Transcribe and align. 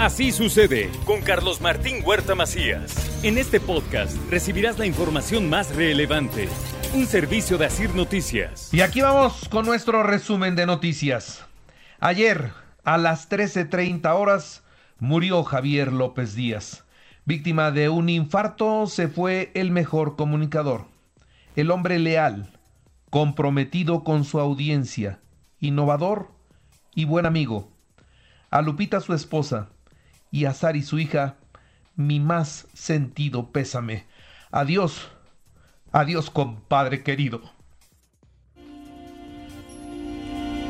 Así 0.00 0.32
sucede 0.32 0.90
con 1.04 1.20
Carlos 1.20 1.60
Martín 1.60 1.96
Huerta 2.02 2.34
Macías. 2.34 3.22
En 3.22 3.36
este 3.36 3.60
podcast 3.60 4.16
recibirás 4.30 4.78
la 4.78 4.86
información 4.86 5.50
más 5.50 5.76
relevante. 5.76 6.48
Un 6.94 7.04
servicio 7.04 7.58
de 7.58 7.66
Asir 7.66 7.94
Noticias. 7.94 8.72
Y 8.72 8.80
aquí 8.80 9.02
vamos 9.02 9.46
con 9.50 9.66
nuestro 9.66 10.02
resumen 10.02 10.56
de 10.56 10.64
noticias. 10.64 11.44
Ayer, 11.98 12.50
a 12.82 12.96
las 12.96 13.28
13.30 13.28 14.10
horas, 14.14 14.64
murió 15.00 15.44
Javier 15.44 15.92
López 15.92 16.34
Díaz. 16.34 16.86
Víctima 17.26 17.70
de 17.70 17.90
un 17.90 18.08
infarto, 18.08 18.86
se 18.86 19.06
fue 19.06 19.50
el 19.52 19.70
mejor 19.70 20.16
comunicador. 20.16 20.86
El 21.56 21.70
hombre 21.70 21.98
leal, 21.98 22.48
comprometido 23.10 24.02
con 24.02 24.24
su 24.24 24.40
audiencia, 24.40 25.20
innovador 25.58 26.30
y 26.94 27.04
buen 27.04 27.26
amigo. 27.26 27.70
A 28.50 28.62
Lupita, 28.62 29.00
su 29.00 29.12
esposa, 29.12 29.68
y 30.30 30.44
a 30.44 30.54
Sari, 30.54 30.82
su 30.82 30.98
hija, 30.98 31.36
mi 31.96 32.20
más 32.20 32.66
sentido 32.72 33.50
pésame. 33.50 34.06
Adiós, 34.50 35.08
adiós, 35.92 36.30
compadre 36.30 37.02
querido. 37.02 37.40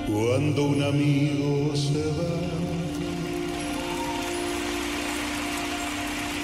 Cuando 0.06 0.64
un 0.64 0.82
amigo 0.82 1.76
se 1.76 2.04
va, 2.04 2.50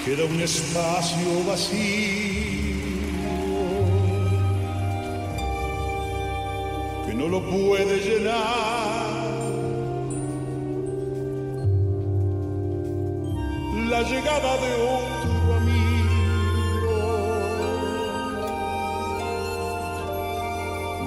queda 0.05 0.23
un 0.23 0.39
espacio 0.39 1.43
vacío 1.45 2.37
que 7.05 7.13
no 7.13 7.27
lo 7.27 7.41
puede 7.41 7.99
llenar. 7.99 8.96
La 13.97 14.03
llegada 14.03 14.57
de 14.57 14.73
otro 14.75 15.55
amigo. 15.55 16.17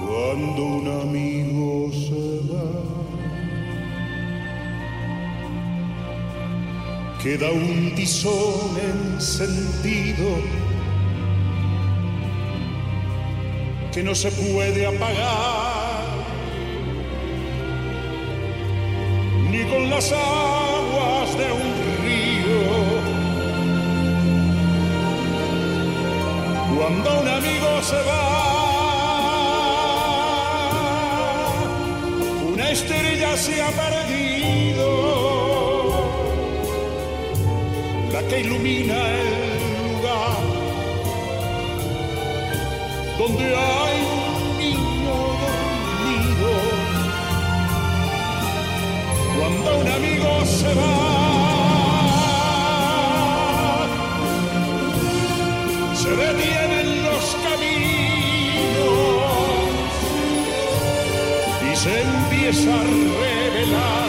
Cuando 0.08 0.60
un 0.64 0.86
amigo 1.02 1.68
se 1.92 2.24
va, 2.50 2.70
queda 7.22 7.48
un 7.52 7.94
tizón 7.94 8.70
encendido 8.92 10.28
que 13.92 14.02
no 14.02 14.16
se 14.16 14.32
puede 14.32 14.84
apagar 14.84 16.10
ni 19.48 19.62
con 19.70 19.90
las 19.90 20.10
aguas 20.10 21.38
de 21.38 21.52
un 21.52 21.69
Cuando 26.80 27.20
un 27.20 27.28
amigo 27.28 27.82
se 27.82 28.00
va, 28.08 28.26
una 32.54 32.70
estrella 32.70 33.36
se 33.36 33.62
ha 33.62 33.68
perdido, 33.68 34.88
la 38.14 38.22
que 38.28 38.40
ilumina 38.40 38.96
el 38.96 39.68
lugar 39.92 40.38
donde 43.18 43.44
hay 43.44 43.96
un 44.16 44.58
niño 44.58 45.16
dormido. 45.44 46.50
Cuando 49.38 49.68
un 49.80 49.88
amigo 49.98 50.30
se 50.46 50.72
va, 50.74 51.09
se 61.82 62.02
empieza 62.02 62.74
a 62.74 62.82
revelar 62.82 64.08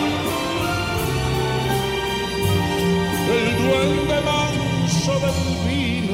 el 3.38 3.48
duende 3.64 4.20
manso 4.26 5.14
del 5.24 5.42
vino. 5.66 6.11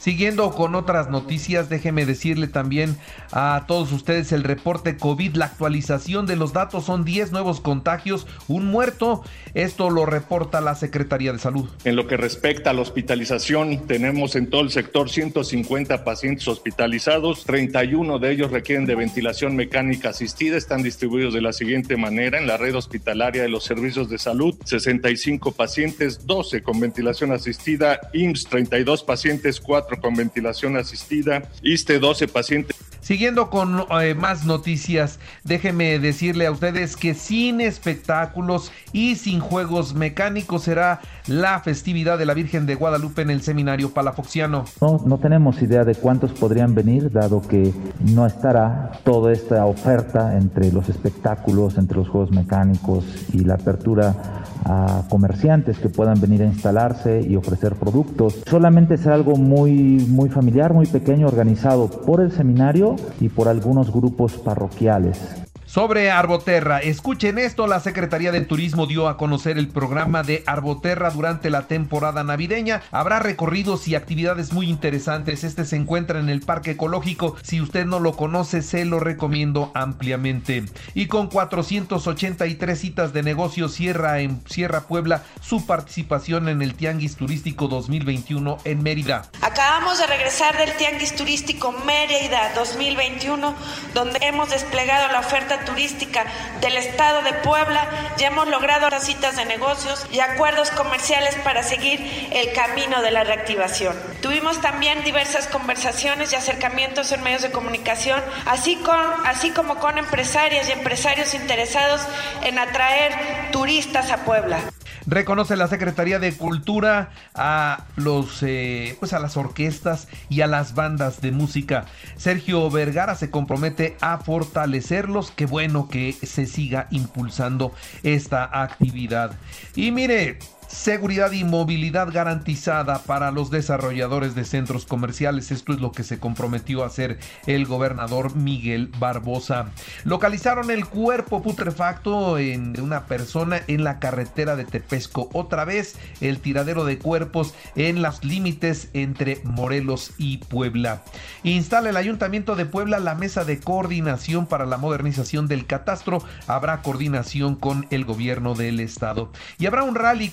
Siguiendo 0.00 0.50
con 0.52 0.74
otras 0.74 1.10
noticias, 1.10 1.68
déjeme 1.68 2.06
decirle 2.06 2.48
también 2.48 2.96
a 3.32 3.64
todos 3.68 3.92
ustedes 3.92 4.32
el 4.32 4.44
reporte 4.44 4.96
COVID, 4.96 5.34
la 5.34 5.44
actualización 5.44 6.24
de 6.24 6.36
los 6.36 6.54
datos 6.54 6.86
son 6.86 7.04
10 7.04 7.32
nuevos 7.32 7.60
contagios, 7.60 8.26
un 8.48 8.64
muerto. 8.64 9.22
Esto 9.52 9.90
lo 9.90 10.06
reporta 10.06 10.62
la 10.62 10.74
Secretaría 10.74 11.34
de 11.34 11.38
Salud. 11.38 11.68
En 11.84 11.96
lo 11.96 12.06
que 12.06 12.16
respecta 12.16 12.70
a 12.70 12.72
la 12.72 12.80
hospitalización, 12.80 13.86
tenemos 13.86 14.36
en 14.36 14.48
todo 14.48 14.62
el 14.62 14.70
sector 14.70 15.10
150 15.10 16.02
pacientes 16.02 16.48
hospitalizados, 16.48 17.44
31 17.44 18.18
de 18.18 18.32
ellos 18.32 18.50
requieren 18.50 18.86
de 18.86 18.94
ventilación 18.94 19.54
mecánica 19.54 20.08
asistida, 20.08 20.56
están 20.56 20.82
distribuidos 20.82 21.34
de 21.34 21.42
la 21.42 21.52
siguiente 21.52 21.98
manera 21.98 22.38
en 22.38 22.46
la 22.46 22.56
red 22.56 22.74
hospitalaria 22.74 23.42
de 23.42 23.50
los 23.50 23.64
servicios 23.64 24.08
de 24.08 24.16
salud, 24.16 24.54
65 24.64 25.52
pacientes, 25.52 26.26
12 26.26 26.62
con 26.62 26.80
ventilación 26.80 27.32
asistida, 27.32 28.00
IMSS 28.14 28.46
32 28.46 29.02
pacientes, 29.02 29.60
4 29.60 29.89
con 29.98 30.14
ventilación 30.14 30.76
asistida, 30.76 31.42
ISTE 31.62 31.98
12 31.98 32.28
pacientes. 32.28 32.76
Siguiendo 33.00 33.50
con 33.50 33.86
eh, 34.02 34.14
más 34.14 34.44
noticias, 34.44 35.18
déjeme 35.42 35.98
decirle 35.98 36.46
a 36.46 36.52
ustedes 36.52 36.96
que 36.96 37.14
sin 37.14 37.60
espectáculos 37.60 38.70
y 38.92 39.16
sin 39.16 39.40
juegos 39.40 39.94
mecánicos 39.94 40.62
será 40.62 41.00
la 41.26 41.58
festividad 41.60 42.18
de 42.18 42.26
la 42.26 42.34
Virgen 42.34 42.66
de 42.66 42.74
Guadalupe 42.74 43.22
en 43.22 43.30
el 43.30 43.42
seminario 43.42 43.90
palafoxiano. 43.90 44.64
No, 44.80 45.02
no 45.06 45.18
tenemos 45.18 45.62
idea 45.62 45.84
de 45.84 45.94
cuántos 45.94 46.32
podrían 46.32 46.74
venir, 46.74 47.10
dado 47.10 47.40
que 47.40 47.72
no 48.12 48.26
estará 48.26 48.92
toda 49.02 49.32
esta 49.32 49.64
oferta 49.64 50.36
entre 50.36 50.70
los 50.70 50.88
espectáculos, 50.88 51.78
entre 51.78 51.96
los 51.96 52.08
juegos 52.08 52.30
mecánicos 52.30 53.04
y 53.32 53.40
la 53.40 53.54
apertura 53.54 54.39
a 54.64 55.04
comerciantes 55.08 55.78
que 55.78 55.88
puedan 55.88 56.20
venir 56.20 56.42
a 56.42 56.46
instalarse 56.46 57.20
y 57.20 57.36
ofrecer 57.36 57.74
productos. 57.74 58.42
Solamente 58.46 58.94
es 58.94 59.06
algo 59.06 59.36
muy, 59.36 59.72
muy 60.08 60.28
familiar, 60.28 60.72
muy 60.72 60.86
pequeño, 60.86 61.26
organizado 61.26 61.88
por 61.88 62.20
el 62.20 62.32
seminario 62.32 62.96
y 63.20 63.28
por 63.28 63.48
algunos 63.48 63.92
grupos 63.92 64.34
parroquiales. 64.34 65.49
Sobre 65.70 66.10
Arboterra, 66.10 66.80
escuchen 66.80 67.38
esto, 67.38 67.68
la 67.68 67.78
Secretaría 67.78 68.32
de 68.32 68.40
Turismo 68.40 68.86
dio 68.86 69.06
a 69.06 69.16
conocer 69.16 69.56
el 69.56 69.68
programa 69.68 70.24
de 70.24 70.42
Arboterra 70.44 71.10
durante 71.10 71.48
la 71.48 71.68
temporada 71.68 72.24
navideña. 72.24 72.82
Habrá 72.90 73.20
recorridos 73.20 73.86
y 73.86 73.94
actividades 73.94 74.52
muy 74.52 74.68
interesantes. 74.68 75.44
Este 75.44 75.64
se 75.64 75.76
encuentra 75.76 76.18
en 76.18 76.28
el 76.28 76.40
Parque 76.40 76.72
Ecológico. 76.72 77.36
Si 77.44 77.60
usted 77.60 77.86
no 77.86 78.00
lo 78.00 78.16
conoce, 78.16 78.62
se 78.62 78.84
lo 78.84 78.98
recomiendo 78.98 79.70
ampliamente. 79.76 80.64
Y 80.94 81.06
con 81.06 81.28
483 81.28 82.76
citas 82.76 83.12
de 83.12 83.22
negocio 83.22 83.68
cierra 83.68 84.18
en 84.18 84.42
Sierra 84.48 84.88
Puebla 84.88 85.22
su 85.40 85.66
participación 85.66 86.48
en 86.48 86.62
el 86.62 86.74
Tianguis 86.74 87.14
Turístico 87.14 87.68
2021 87.68 88.58
en 88.64 88.82
Mérida. 88.82 89.30
Acabamos 89.40 89.98
de 90.00 90.08
regresar 90.08 90.58
del 90.58 90.72
Tianguis 90.72 91.14
Turístico 91.14 91.70
Mérida 91.86 92.54
2021, 92.56 93.54
donde 93.94 94.18
hemos 94.22 94.50
desplegado 94.50 95.12
la 95.12 95.20
oferta 95.20 95.59
turística 95.64 96.24
del 96.60 96.76
estado 96.76 97.22
de 97.22 97.32
Puebla, 97.34 97.88
ya 98.18 98.28
hemos 98.28 98.48
logrado 98.48 98.90
citas 98.98 99.36
de 99.36 99.44
negocios 99.44 100.06
y 100.12 100.20
acuerdos 100.20 100.70
comerciales 100.70 101.34
para 101.36 101.62
seguir 101.62 102.00
el 102.32 102.52
camino 102.52 103.02
de 103.02 103.10
la 103.10 103.24
reactivación. 103.24 103.94
Tuvimos 104.20 104.60
también 104.60 105.04
diversas 105.04 105.46
conversaciones 105.46 106.32
y 106.32 106.36
acercamientos 106.36 107.12
en 107.12 107.22
medios 107.22 107.42
de 107.42 107.50
comunicación, 107.50 108.20
así, 108.46 108.76
con, 108.76 108.98
así 109.24 109.50
como 109.50 109.76
con 109.76 109.98
empresarias 109.98 110.68
y 110.68 110.72
empresarios 110.72 111.34
interesados 111.34 112.00
en 112.42 112.58
atraer 112.58 113.50
turistas 113.52 114.10
a 114.10 114.24
Puebla. 114.24 114.60
Reconoce 115.06 115.56
la 115.56 115.66
Secretaría 115.66 116.18
de 116.18 116.36
Cultura 116.36 117.10
a 117.34 117.86
los 117.96 118.42
eh, 118.42 118.96
pues 119.00 119.12
a 119.12 119.18
las 119.18 119.36
orquestas 119.36 120.08
y 120.28 120.42
a 120.42 120.46
las 120.46 120.74
bandas 120.74 121.20
de 121.20 121.32
música. 121.32 121.86
Sergio 122.16 122.70
Vergara 122.70 123.14
se 123.14 123.30
compromete 123.30 123.96
a 124.00 124.18
fortalecerlos. 124.18 125.30
Qué 125.30 125.46
bueno 125.50 125.88
que 125.88 126.12
se 126.12 126.46
siga 126.46 126.86
impulsando 126.90 127.74
esta 128.02 128.62
actividad. 128.62 129.32
Y 129.74 129.90
mire, 129.90 130.38
Seguridad 130.70 131.32
y 131.32 131.42
movilidad 131.42 132.12
garantizada 132.12 133.00
para 133.02 133.32
los 133.32 133.50
desarrolladores 133.50 134.36
de 134.36 134.44
centros 134.44 134.86
comerciales. 134.86 135.50
Esto 135.50 135.72
es 135.72 135.80
lo 135.80 135.90
que 135.90 136.04
se 136.04 136.20
comprometió 136.20 136.84
a 136.84 136.86
hacer 136.86 137.18
el 137.46 137.66
gobernador 137.66 138.36
Miguel 138.36 138.88
Barbosa. 139.00 139.72
Localizaron 140.04 140.70
el 140.70 140.86
cuerpo 140.86 141.42
putrefacto 141.42 142.36
de 142.36 142.80
una 142.80 143.06
persona 143.06 143.60
en 143.66 143.82
la 143.82 143.98
carretera 143.98 144.54
de 144.54 144.64
Tepesco. 144.64 145.28
Otra 145.32 145.64
vez 145.64 145.96
el 146.20 146.38
tiradero 146.38 146.84
de 146.84 146.98
cuerpos 146.98 147.52
en 147.74 148.00
los 148.00 148.24
límites 148.24 148.90
entre 148.92 149.40
Morelos 149.42 150.12
y 150.18 150.38
Puebla. 150.38 151.02
Instala 151.42 151.90
el 151.90 151.96
Ayuntamiento 151.96 152.54
de 152.54 152.64
Puebla 152.64 153.00
la 153.00 153.16
mesa 153.16 153.44
de 153.44 153.58
coordinación 153.58 154.46
para 154.46 154.66
la 154.66 154.78
modernización 154.78 155.48
del 155.48 155.66
catastro. 155.66 156.22
Habrá 156.46 156.80
coordinación 156.80 157.56
con 157.56 157.88
el 157.90 158.04
gobierno 158.04 158.54
del 158.54 158.78
estado. 158.78 159.32
Y 159.58 159.66
habrá 159.66 159.82
un 159.82 159.96
rally 159.96 160.28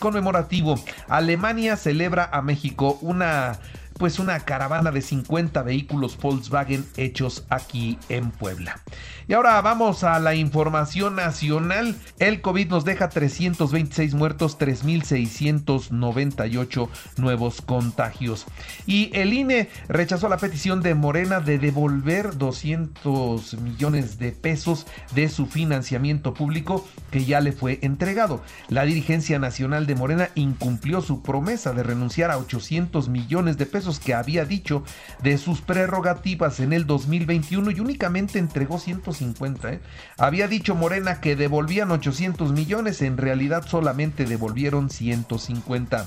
Alemania 1.07 1.77
celebra 1.77 2.29
a 2.31 2.41
México 2.41 2.97
una 3.01 3.59
pues 3.97 4.19
una 4.19 4.39
caravana 4.41 4.91
de 4.91 5.01
50 5.01 5.63
vehículos 5.63 6.15
Volkswagen 6.17 6.85
hechos 6.97 7.45
aquí 7.49 7.97
en 8.09 8.29
Puebla. 8.31 8.81
Y 9.27 9.33
ahora 9.33 9.61
vamos 9.61 10.03
a 10.05 10.19
la 10.19 10.35
información 10.35 11.15
nacional. 11.15 11.95
El 12.17 12.39
COVID 12.41 12.69
nos 12.69 12.85
deja 12.85 13.09
326 13.09 14.13
muertos, 14.13 14.57
3.698 14.57 16.87
nuevos 17.17 17.61
contagios. 17.61 18.45
Y 18.85 19.09
el 19.13 19.33
INE 19.33 19.67
rechazó 19.89 20.29
la 20.29 20.37
petición 20.37 20.81
de 20.81 20.95
Morena 20.95 21.41
de 21.41 21.59
devolver 21.59 22.37
200 22.37 23.55
millones 23.55 24.17
de 24.17 24.31
pesos 24.31 24.87
de 25.13 25.27
su 25.27 25.47
financiamiento 25.47 26.33
público 26.33 26.87
que 27.11 27.25
ya 27.25 27.41
le 27.41 27.51
fue 27.51 27.79
entregado. 27.81 28.41
La 28.69 28.85
dirigencia 28.85 29.39
nacional 29.39 29.87
de 29.87 29.95
Morena 29.95 30.29
incumplió 30.35 31.01
su 31.01 31.21
promesa 31.21 31.73
de 31.73 31.83
renunciar 31.83 32.31
a 32.31 32.37
800 32.37 33.09
millones 33.09 33.57
de 33.57 33.65
pesos 33.65 33.86
que 33.99 34.13
había 34.13 34.45
dicho 34.45 34.83
de 35.23 35.37
sus 35.37 35.61
prerrogativas 35.61 36.59
en 36.59 36.73
el 36.73 36.85
2021 36.85 37.71
y 37.71 37.79
únicamente 37.79 38.39
entregó 38.39 38.79
150 38.79 39.71
¿eh? 39.71 39.79
Había 40.17 40.47
dicho 40.47 40.75
Morena 40.75 41.21
que 41.21 41.35
devolvían 41.35 41.91
800 41.91 42.51
millones, 42.51 43.01
en 43.01 43.17
realidad 43.17 43.65
solamente 43.67 44.25
devolvieron 44.25 44.89
150. 44.89 46.05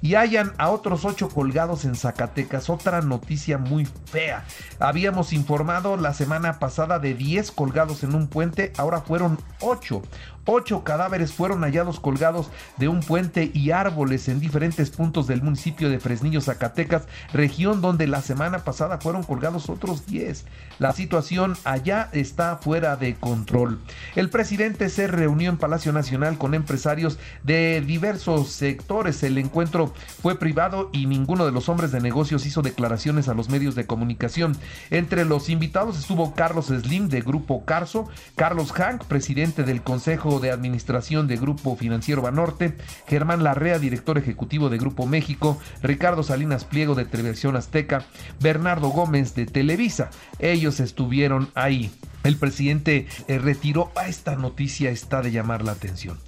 Y 0.00 0.14
hayan 0.14 0.52
a 0.58 0.70
otros 0.70 1.04
8 1.04 1.28
colgados 1.28 1.84
en 1.84 1.94
Zacatecas, 1.94 2.70
otra 2.70 3.02
noticia 3.02 3.58
muy 3.58 3.86
fea. 4.06 4.44
Habíamos 4.78 5.32
informado 5.32 5.96
la 5.96 6.14
semana 6.14 6.58
pasada 6.58 6.98
de 6.98 7.14
10 7.14 7.50
colgados 7.52 8.02
en 8.04 8.14
un 8.14 8.28
puente, 8.28 8.72
ahora 8.76 9.00
fueron 9.00 9.38
8. 9.60 10.02
Ocho 10.50 10.82
cadáveres 10.82 11.34
fueron 11.34 11.60
hallados 11.60 12.00
colgados 12.00 12.48
de 12.78 12.88
un 12.88 13.00
puente 13.00 13.50
y 13.52 13.70
árboles 13.70 14.28
en 14.28 14.40
diferentes 14.40 14.88
puntos 14.88 15.26
del 15.26 15.42
municipio 15.42 15.90
de 15.90 16.00
Fresnillo, 16.00 16.40
Zacatecas, 16.40 17.02
región 17.34 17.82
donde 17.82 18.06
la 18.06 18.22
semana 18.22 18.60
pasada 18.60 18.96
fueron 18.96 19.24
colgados 19.24 19.68
otros 19.68 20.06
10. 20.06 20.46
La 20.78 20.94
situación 20.94 21.54
allá 21.64 22.08
está 22.12 22.56
fuera 22.56 22.96
de 22.96 23.14
control. 23.16 23.78
El 24.16 24.30
presidente 24.30 24.88
se 24.88 25.06
reunió 25.06 25.50
en 25.50 25.58
Palacio 25.58 25.92
Nacional 25.92 26.38
con 26.38 26.54
empresarios 26.54 27.18
de 27.42 27.82
diversos 27.82 28.48
sectores. 28.50 29.22
El 29.24 29.36
encuentro 29.36 29.92
fue 30.22 30.38
privado 30.38 30.88
y 30.94 31.04
ninguno 31.04 31.44
de 31.44 31.52
los 31.52 31.68
hombres 31.68 31.92
de 31.92 32.00
negocios 32.00 32.46
hizo 32.46 32.62
declaraciones 32.62 33.28
a 33.28 33.34
los 33.34 33.50
medios 33.50 33.74
de 33.74 33.86
comunicación. 33.86 34.56
Entre 34.88 35.26
los 35.26 35.50
invitados 35.50 35.98
estuvo 35.98 36.34
Carlos 36.34 36.68
Slim 36.68 37.10
de 37.10 37.20
Grupo 37.20 37.66
Carso, 37.66 38.08
Carlos 38.34 38.72
Hank, 38.72 39.04
presidente 39.04 39.62
del 39.62 39.82
Consejo 39.82 40.37
de 40.38 40.50
Administración 40.50 41.26
de 41.26 41.36
Grupo 41.36 41.76
Financiero 41.76 42.22
Banorte, 42.22 42.76
Germán 43.06 43.42
Larrea, 43.42 43.78
director 43.78 44.18
ejecutivo 44.18 44.68
de 44.68 44.78
Grupo 44.78 45.06
México, 45.06 45.58
Ricardo 45.82 46.22
Salinas 46.22 46.64
Pliego 46.64 46.94
de 46.94 47.04
Televisión 47.04 47.56
Azteca, 47.56 48.04
Bernardo 48.40 48.88
Gómez 48.88 49.34
de 49.34 49.46
Televisa. 49.46 50.10
Ellos 50.38 50.80
estuvieron 50.80 51.50
ahí. 51.54 51.90
El 52.24 52.36
presidente 52.36 53.06
eh, 53.28 53.38
retiró, 53.38 53.92
a 53.94 54.08
esta 54.08 54.34
noticia 54.36 54.90
está 54.90 55.22
de 55.22 55.30
llamar 55.30 55.64
la 55.64 55.72
atención. 55.72 56.18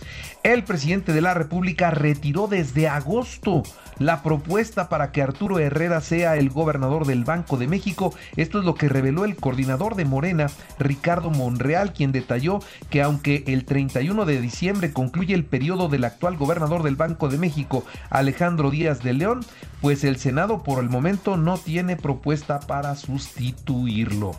El 0.43 0.63
presidente 0.65 1.13
de 1.13 1.21
la 1.21 1.35
República 1.35 1.91
retiró 1.91 2.47
desde 2.47 2.89
agosto 2.89 3.63
la 3.99 4.23
propuesta 4.23 4.89
para 4.89 5.13
que 5.13 5.21
Arturo 5.21 5.59
Herrera 5.59 6.01
sea 6.01 6.37
el 6.37 6.49
gobernador 6.49 7.07
del 7.07 7.25
Banco 7.25 7.59
de 7.59 7.69
México. 7.69 8.15
Esto 8.37 8.61
es 8.61 8.65
lo 8.65 8.75
que 8.75 8.89
reveló 8.89 9.27
el 9.27 9.37
coordinador 9.37 9.95
de 9.95 10.07
Morena, 10.07 10.47
Ricardo 10.79 11.29
Monreal, 11.31 11.93
quien 11.93 12.13
detalló 12.13 12.61
que 12.89 13.03
aunque 13.03 13.45
el 13.47 13.67
31 14.01 14.25
de 14.25 14.41
diciembre 14.41 14.93
concluye 14.95 15.35
el 15.35 15.45
periodo 15.45 15.91
del 15.91 16.05
actual 16.05 16.39
gobernador 16.39 16.83
del 16.83 16.97
Banco 16.97 17.29
de 17.29 17.37
México, 17.37 17.85
Alejandro 18.09 18.71
Díaz 18.71 19.03
de 19.03 19.13
León, 19.13 19.41
pues 19.83 20.05
el 20.05 20.17
Senado 20.17 20.63
por 20.63 20.83
el 20.83 20.89
momento 20.89 21.37
no 21.37 21.59
tiene 21.59 21.97
propuesta 21.97 22.61
para 22.61 22.97
sustituirlo. 22.97 24.33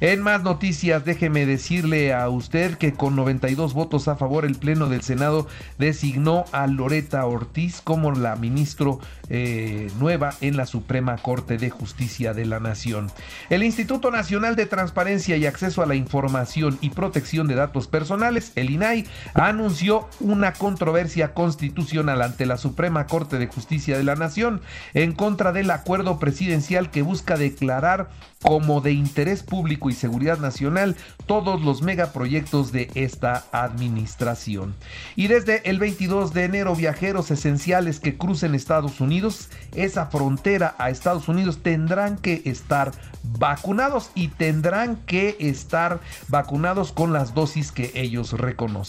En 0.00 0.22
más 0.22 0.42
noticias, 0.42 1.04
déjeme 1.04 1.46
decirle 1.46 2.12
a 2.12 2.28
usted 2.28 2.76
que 2.76 2.92
con 2.92 3.16
92 3.16 3.74
votos 3.74 4.06
a 4.08 4.16
favor 4.16 4.44
el 4.44 4.54
Pleno 4.54 4.88
del 4.88 5.02
Senado 5.02 5.48
designó 5.78 6.44
a 6.52 6.66
Loreta 6.66 7.24
Ortiz 7.26 7.80
como 7.82 8.12
la 8.12 8.36
ministro 8.36 9.00
eh, 9.28 9.90
nueva 9.98 10.34
en 10.40 10.56
la 10.56 10.66
Suprema 10.66 11.16
Corte 11.18 11.56
de 11.56 11.70
Justicia 11.70 12.34
de 12.34 12.46
la 12.46 12.58
Nación. 12.58 13.12
El 13.48 13.62
Instituto 13.62 14.10
Nacional 14.10 14.56
de 14.56 14.66
Transparencia 14.66 15.36
y 15.36 15.46
Acceso 15.46 15.82
a 15.82 15.86
la 15.86 15.94
Información 15.94 16.78
y 16.80 16.90
Protección 16.90 17.46
de 17.46 17.54
Datos 17.54 17.86
Personales, 17.86 18.52
el 18.56 18.70
INAI, 18.70 18.89
anunció 19.34 20.08
una 20.20 20.52
controversia 20.52 21.34
constitucional 21.34 22.22
ante 22.22 22.46
la 22.46 22.56
Suprema 22.56 23.06
Corte 23.06 23.38
de 23.38 23.46
Justicia 23.46 23.96
de 23.96 24.04
la 24.04 24.14
Nación 24.14 24.60
en 24.94 25.12
contra 25.12 25.52
del 25.52 25.70
acuerdo 25.70 26.18
presidencial 26.18 26.90
que 26.90 27.02
busca 27.02 27.36
declarar 27.36 28.10
como 28.42 28.80
de 28.80 28.92
interés 28.92 29.42
público 29.42 29.90
y 29.90 29.92
seguridad 29.92 30.38
nacional 30.38 30.96
todos 31.26 31.60
los 31.60 31.82
megaproyectos 31.82 32.72
de 32.72 32.90
esta 32.94 33.44
administración. 33.52 34.74
Y 35.14 35.26
desde 35.26 35.68
el 35.68 35.78
22 35.78 36.32
de 36.32 36.44
enero, 36.44 36.74
viajeros 36.74 37.30
esenciales 37.30 38.00
que 38.00 38.16
crucen 38.16 38.54
Estados 38.54 39.00
Unidos, 39.00 39.50
esa 39.74 40.06
frontera 40.06 40.74
a 40.78 40.90
Estados 40.90 41.28
Unidos 41.28 41.62
tendrán 41.62 42.16
que 42.16 42.42
estar 42.46 42.92
vacunados 43.38 44.10
y 44.14 44.28
tendrán 44.28 44.96
que 44.96 45.36
estar 45.38 46.00
vacunados 46.28 46.92
con 46.92 47.12
las 47.12 47.34
dosis 47.34 47.72
que 47.72 47.92
ellos 47.94 48.32
reconocen. 48.32 48.79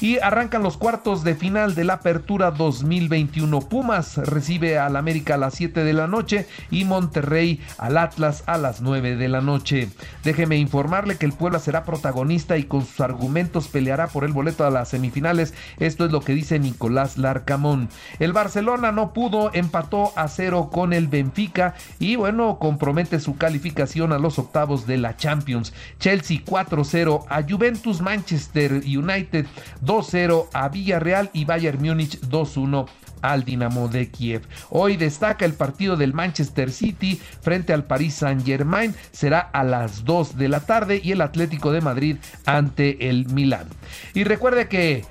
Y 0.00 0.18
arrancan 0.18 0.62
los 0.62 0.76
cuartos 0.76 1.24
de 1.24 1.34
final 1.34 1.74
de 1.74 1.84
la 1.84 1.94
apertura 1.94 2.50
2021. 2.50 3.60
Pumas 3.60 4.16
recibe 4.16 4.78
al 4.78 4.96
América 4.96 5.34
a 5.34 5.38
las 5.38 5.54
7 5.54 5.84
de 5.84 5.92
la 5.92 6.06
noche 6.06 6.46
y 6.70 6.84
Monterrey 6.84 7.60
al 7.78 7.98
Atlas 7.98 8.44
a 8.46 8.58
las 8.58 8.80
9 8.80 9.16
de 9.16 9.28
la 9.28 9.40
noche. 9.40 9.88
Déjeme 10.24 10.56
informarle 10.56 11.16
que 11.16 11.26
el 11.26 11.32
Puebla 11.32 11.58
será 11.58 11.84
protagonista 11.84 12.56
y 12.56 12.64
con 12.64 12.84
sus 12.84 13.00
argumentos 13.00 13.68
peleará 13.68 14.06
por 14.08 14.24
el 14.24 14.32
boleto 14.32 14.64
a 14.66 14.70
las 14.70 14.88
semifinales. 14.88 15.54
Esto 15.78 16.04
es 16.04 16.12
lo 16.12 16.20
que 16.20 16.34
dice 16.34 16.58
Nicolás 16.58 17.18
Larcamón. 17.18 17.88
El 18.18 18.32
Barcelona 18.32 18.92
no 18.92 19.12
pudo, 19.12 19.50
empató 19.52 20.12
a 20.16 20.28
cero 20.28 20.70
con 20.72 20.92
el 20.92 21.08
Benfica 21.08 21.74
y 21.98 22.16
bueno, 22.16 22.58
compromete 22.58 23.20
su 23.20 23.36
calificación 23.36 24.12
a 24.12 24.18
los 24.18 24.38
octavos 24.38 24.86
de 24.86 24.98
la 24.98 25.16
Champions. 25.16 25.72
Chelsea 25.98 26.40
4-0 26.44 27.24
a 27.28 27.42
Juventus, 27.42 28.00
Manchester 28.00 28.82
United 28.84 29.15
2-0 29.16 30.48
a 30.52 30.68
Villarreal 30.68 31.30
y 31.32 31.44
Bayern 31.44 31.82
Múnich 31.82 32.20
2-1 32.20 32.86
al 33.22 33.44
Dinamo 33.44 33.88
de 33.88 34.08
Kiev. 34.10 34.42
Hoy 34.70 34.96
destaca 34.96 35.44
el 35.44 35.54
partido 35.54 35.96
del 35.96 36.12
Manchester 36.12 36.70
City 36.70 37.20
frente 37.40 37.72
al 37.72 37.84
Paris 37.84 38.14
Saint-Germain. 38.14 38.94
Será 39.12 39.40
a 39.40 39.64
las 39.64 40.04
2 40.04 40.36
de 40.36 40.48
la 40.48 40.60
tarde 40.60 41.00
y 41.02 41.12
el 41.12 41.20
Atlético 41.20 41.72
de 41.72 41.80
Madrid 41.80 42.16
ante 42.44 43.08
el 43.08 43.26
Milán. 43.28 43.66
Y 44.14 44.24
recuerde 44.24 44.68
que 44.68 45.04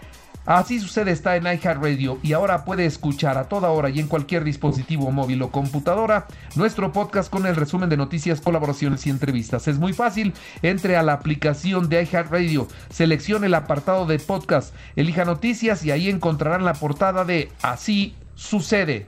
Así 0.46 0.80
sucede 0.80 1.12
está 1.12 1.36
en 1.36 1.44
iHeartRadio 1.44 2.20
y 2.22 2.34
ahora 2.34 2.66
puede 2.66 2.86
escuchar 2.86 3.38
a 3.38 3.50
toda 3.50 3.72
hora 3.72 3.90
y 3.90 4.00
en 4.00 4.08
cualquier 4.08 4.44
dispositivo 4.44 5.12
móvil 5.12 5.42
o 5.42 5.50
computadora 5.50 6.28
nuestro 6.56 6.92
podcast 6.92 7.32
con 7.32 7.48
el 7.48 7.56
resumen 7.56 7.90
de 7.90 7.98
noticias, 7.98 8.42
colaboraciones 8.42 9.08
y 9.08 9.10
entrevistas. 9.10 9.68
Es 9.68 9.80
muy 9.80 9.94
fácil, 9.94 10.34
entre 10.62 10.98
a 10.98 11.04
la 11.04 11.14
aplicación 11.14 11.90
de 11.90 12.04
iHeartRadio, 12.04 12.68
seleccione 12.90 13.48
el 13.48 13.56
apartado 13.56 14.06
de 14.06 14.20
podcast, 14.20 14.76
elija 14.96 15.26
noticias 15.26 15.84
y 15.84 15.92
ahí 15.92 16.10
encontrarán 16.10 16.64
la 16.64 16.74
portada 16.74 17.26
de 17.26 17.50
Así 17.62 18.14
sucede. 18.36 19.08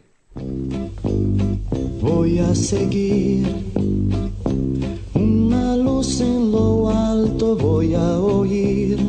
Voy 2.01 2.39
a 2.39 2.55
seguir 2.55 3.47
una 5.13 5.75
luz 5.75 6.19
en 6.21 6.51
lo 6.51 6.89
alto, 6.89 7.55
voy 7.55 7.93
a 7.93 8.17
oír 8.19 9.06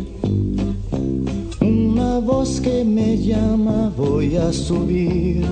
voz 2.20 2.60
que 2.60 2.84
me 2.84 3.16
llama 3.16 3.92
voy 3.96 4.36
a 4.36 4.52
subir 4.52 5.44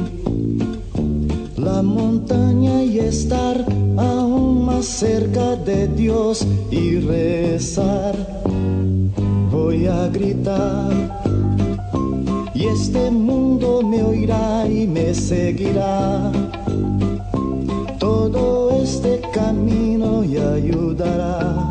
la 1.56 1.82
montaña 1.82 2.82
y 2.82 2.98
estar 2.98 3.64
aún 3.96 4.64
más 4.64 4.84
cerca 4.84 5.56
de 5.56 5.88
Dios 5.88 6.46
y 6.70 6.98
rezar. 7.00 8.14
Voy 9.50 9.86
a 9.86 10.08
gritar 10.08 10.92
y 12.54 12.64
este 12.64 13.10
mundo 13.10 13.82
me 13.82 14.02
oirá 14.02 14.66
y 14.68 14.86
me 14.86 15.14
seguirá. 15.14 16.32
Todo 17.98 18.82
este 18.82 19.20
camino 19.32 20.24
y 20.24 20.36
ayudará 20.36 21.70